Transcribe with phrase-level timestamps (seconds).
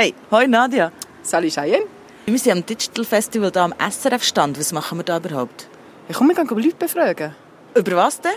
[0.00, 0.92] Hey, hoi Nadia.
[1.24, 1.84] Salut Cheyenne.
[2.24, 4.56] Wir sind am Digital Festival hier am SRF-Stand.
[4.56, 5.66] Was machen wir da überhaupt?
[6.08, 7.34] Ich komme mir Leute befragen.
[7.74, 8.30] Über was denn?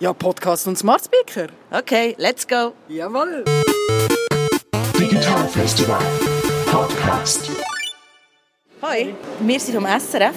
[0.00, 1.48] Ja, Podcast und Smart Speaker.
[1.70, 2.72] Okay, let's go.
[2.88, 3.44] Jawohl.
[4.98, 6.00] Digital Festival
[6.70, 7.50] Podcast.
[8.80, 10.36] Hoi, wir sind vom SRF.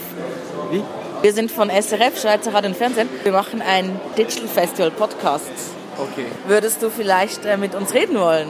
[0.70, 0.84] Wie?
[1.22, 3.08] Wir sind von SRF, Schweizer Radio und Fernsehen.
[3.24, 5.50] Wir machen einen Digital Festival Podcast.
[5.98, 6.26] Okay.
[6.46, 8.50] Würdest du vielleicht äh, mit uns reden wollen?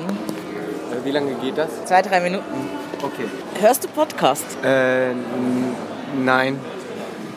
[0.92, 1.70] Äh, wie lange geht das?
[1.86, 2.46] Zwei, drei Minuten.
[3.02, 3.26] Okay.
[3.60, 4.46] Hörst du Podcast?
[4.64, 5.14] Äh,
[6.24, 6.60] nein.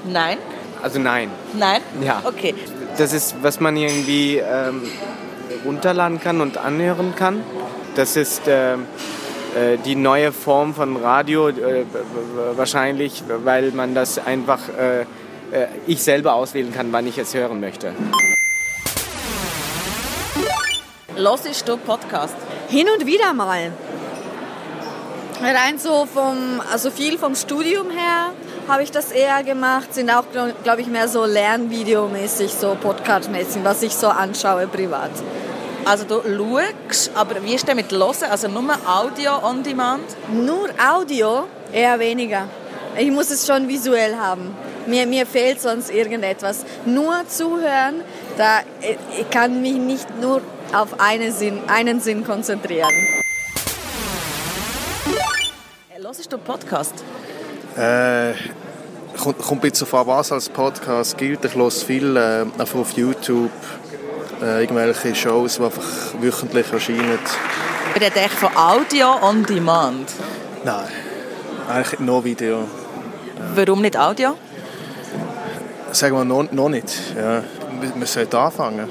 [0.04, 0.38] Nein?
[0.82, 1.30] Also nein.
[1.54, 1.82] Nein?
[2.02, 2.22] Ja.
[2.24, 2.54] Okay.
[2.96, 4.82] Das ist, was man irgendwie ähm,
[5.64, 7.42] runterladen kann und anhören kann.
[7.96, 8.86] Das ist ähm,
[9.56, 11.84] äh, die neue Form von Radio äh,
[12.56, 15.00] wahrscheinlich, weil man das einfach äh,
[15.52, 17.92] äh, ich selber auswählen kann, wann ich es hören möchte.
[21.16, 22.34] Hörst du Podcast?
[22.70, 23.72] Hin und wieder mal.
[25.42, 28.30] Rein so vom, also viel vom Studium her
[28.68, 30.22] habe ich das eher gemacht, sind auch,
[30.62, 35.10] glaube ich, mehr so Lernvideomäßig, so Podcast-mäßig, was ich so anschaue privat.
[35.84, 38.30] Also du schaust, aber wie ist denn mit Hören?
[38.30, 40.04] Also nur Audio on Demand?
[40.32, 42.46] Nur Audio eher weniger.
[42.96, 44.54] Ich muss es schon visuell haben.
[44.86, 46.64] Mir, mir fehlt sonst irgendetwas.
[46.84, 48.02] Nur zuhören,
[48.36, 50.40] da, ich kann mich nicht nur
[50.74, 52.90] auf einen Sinn, einen Sinn konzentrieren.
[56.30, 56.94] Hörst du Podcast?
[57.76, 58.34] Äh,
[59.18, 61.44] kommt, kommt ein bisschen auf was als Podcast gilt.
[61.44, 63.50] Ich höre viel äh, einfach auf YouTube,
[64.42, 65.82] äh, irgendwelche Shows, die einfach
[66.20, 67.18] wöchentlich erscheinen.
[67.94, 70.12] Wir reden echt von Audio on Demand.
[70.62, 70.88] Nein,
[71.68, 72.68] eigentlich nur Video.
[73.54, 74.36] Warum nicht Audio?
[75.92, 76.92] Sagen wir noch, noch nicht.
[77.16, 77.42] Ja.
[77.80, 78.88] Wir, wir sollten anfangen.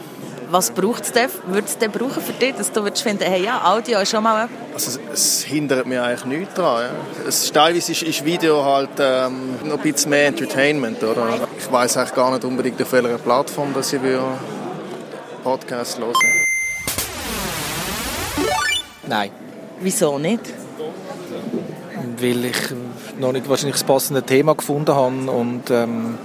[0.51, 1.29] Was braucht es denn?
[1.45, 4.23] Würde es denn brauchen für dich, dass du würdest finden, hey, ja, Audio ist schon
[4.23, 4.49] mal?
[4.73, 6.85] Also, es, es hindert mir eigentlich nichts daran.
[6.85, 6.89] Ja.
[7.27, 11.03] Es, ist- teilweise ist, ist Video halt ähm, noch ein bisschen mehr Entertainment.
[11.03, 11.27] Oder?
[11.57, 14.19] Ich weiß eigentlich gar nicht unbedingt, auf welcher Plattform dass ich will
[15.43, 16.13] Podcast hören
[19.07, 19.31] Nein,
[19.81, 20.41] Wieso nicht?
[22.21, 22.57] weil ich
[23.19, 26.17] noch nicht wahrscheinlich das passende Thema gefunden habe und ähm,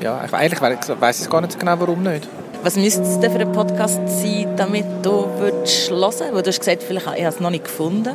[0.00, 2.28] ja, ich, eigentlich we- weiss ich gar nicht so genau, warum nicht.
[2.64, 6.46] Was müsste es denn für ein Podcast sein, damit du würdest hören würdest?
[6.46, 8.14] Du hast gesagt, vielleicht habe ich es noch nicht gefunden.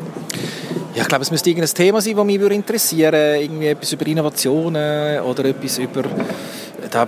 [0.95, 3.43] Ja, ich glaube, es müsste irgendein Thema sein, das mich interessieren würde.
[3.43, 6.01] Irgendwie etwas über Innovationen oder etwas über...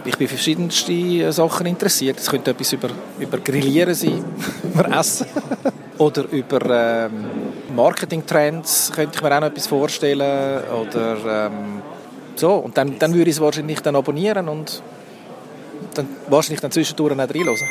[0.05, 2.19] Ich bin für verschiedenste Sachen interessiert.
[2.19, 4.23] Es könnte etwas über, über Grillieren sein,
[4.63, 5.25] über Essen.
[5.97, 7.25] oder über ähm,
[7.75, 10.61] Marketingtrends könnte ich mir auch noch etwas vorstellen.
[10.79, 11.81] Oder ähm,
[12.35, 12.53] so.
[12.53, 14.83] Und dann, dann würde ich es wahrscheinlich dann abonnieren und
[15.93, 17.67] dann wahrscheinlich dann zwischendurch nicht reinhören.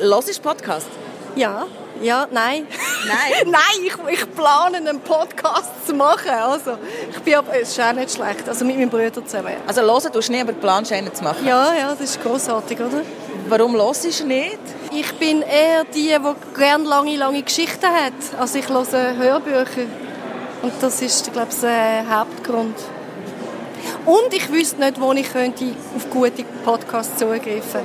[0.00, 0.88] Hörst du Podcast?
[1.34, 1.66] Ja,
[2.02, 2.66] ja, nein.
[3.06, 3.46] Nein.
[3.50, 6.30] nein, ich, ich plane einen Podcast zu machen.
[6.30, 6.78] Also,
[7.10, 8.48] ich bin aber, es ist auch nicht schlecht.
[8.48, 9.54] Also mit meinem Bruder zusammen.
[9.66, 11.46] Also hören tust du nicht, aber planst einen zu machen.
[11.46, 13.02] Ja, ja, das ist großartig, oder?
[13.48, 14.58] Warum hörst du nicht?
[14.92, 18.12] Ich bin eher die, die gerne lange, lange Geschichten hat.
[18.38, 19.86] Also ich höre Hörbücher.
[20.62, 22.76] Und das ist, glaube ich, der Hauptgrund.
[24.08, 27.82] Und ich wüsste nicht, wo ich könnte auf gute Podcasts zugreifen könnte.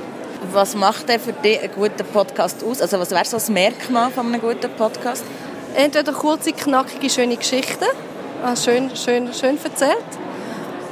[0.54, 2.80] Was macht denn für dich einen guten Podcast aus?
[2.80, 5.22] Also was wäre so das Merkmal von einem guten Podcast?
[5.74, 7.84] Entweder kurze, knackige, schöne Geschichten,
[8.42, 9.98] äh, schön, schön, schön erzählt.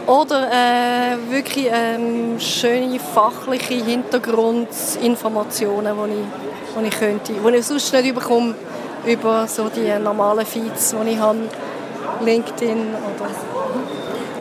[0.07, 6.27] Oder äh, wirklich ähm, schöne fachliche Hintergrundinformationen, die ich,
[6.79, 8.55] die ich könnte, die ich sonst nicht bekomme
[9.07, 11.49] über so die normalen Feeds, die ich habe,
[12.23, 13.31] LinkedIn oder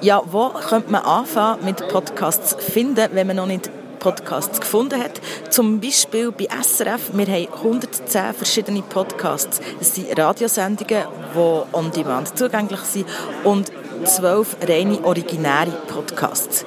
[0.02, 3.70] Ja, wo könnte man anfangen mit Podcasts finden, wenn man noch nicht
[4.00, 5.22] Podcasts gefunden hat?
[5.52, 7.12] Zum Beispiel bei SRF.
[7.14, 9.62] Wir haben 110 verschiedene Podcasts.
[9.80, 11.04] Es sind Radiosendungen,
[11.36, 13.06] die on demand zugänglich sind
[13.44, 13.72] und
[14.04, 16.66] 12 reine originäre Podcasts.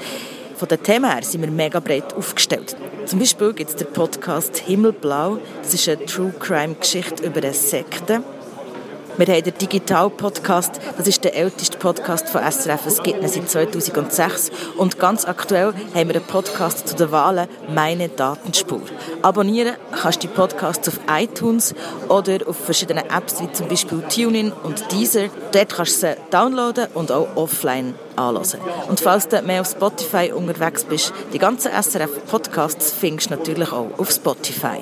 [0.55, 2.77] Von den Themen her sind wir mega breit aufgestellt.
[3.07, 5.39] Zum Beispiel gibt es den Podcast Himmelblau.
[5.61, 8.23] Das ist eine True Crime Geschichte über eine Sekte.
[9.17, 13.49] Wir haben den Digital-Podcast, das ist der älteste Podcast von SRF, es gibt ihn seit
[13.49, 14.51] 2006.
[14.77, 18.81] Und ganz aktuell haben wir einen Podcast zu den Wahlen «Meine Datenspur».
[19.23, 21.77] Abonnieren kannst du die Podcasts auf iTunes
[22.09, 25.29] oder auf verschiedenen Apps wie zum Beispiel TuneIn und Deezer.
[25.53, 28.61] Dort kannst du sie downloaden und auch offline anhören.
[28.89, 33.91] Und falls du mehr auf Spotify unterwegs bist, die ganzen SRF-Podcasts findest du natürlich auch
[33.97, 34.79] auf Spotify.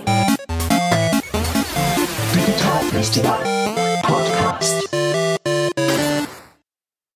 [2.35, 3.62] Digital Festival
[4.63, 4.92] podcast.